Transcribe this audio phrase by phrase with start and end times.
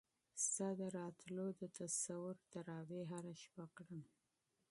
[0.45, 4.01] ستا د راتلو د تصور تراوېح هره شپه کړم